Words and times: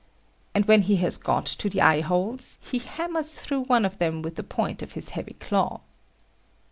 And 0.55 0.65
when 0.65 0.81
he 0.81 0.95
has 0.95 1.17
got 1.17 1.45
to 1.45 1.69
the 1.69 1.79
eye 1.79 2.01
holes, 2.01 2.57
he 2.59 2.79
hammers 2.79 3.35
through 3.35 3.65
one 3.65 3.85
of 3.85 3.99
them 3.99 4.23
with 4.23 4.33
the 4.33 4.41
point 4.41 4.81
of 4.81 4.93
his 4.93 5.09
heavy 5.09 5.33
claw. 5.35 5.81